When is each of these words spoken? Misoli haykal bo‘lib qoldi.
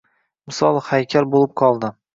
Misoli 0.51 0.83
haykal 0.89 1.31
bo‘lib 1.37 1.57
qoldi. 1.65 1.97